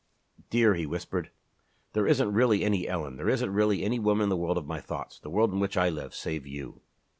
"Dear," 0.49 0.73
he 0.73 0.87
whispered, 0.87 1.29
"there 1.93 2.07
isn't 2.07 2.33
really 2.33 2.63
any 2.63 2.87
Ellen, 2.87 3.17
there 3.17 3.29
isn't 3.29 3.53
really 3.53 3.83
any 3.83 3.99
woman 3.99 4.23
in 4.23 4.29
the 4.29 4.35
world 4.35 4.57
of 4.57 4.65
my 4.65 4.81
thoughts, 4.81 5.19
the 5.19 5.29
world 5.29 5.53
in 5.53 5.59
which 5.59 5.77
I 5.77 5.89
live, 5.89 6.15
save 6.15 6.47
you." 6.47 6.81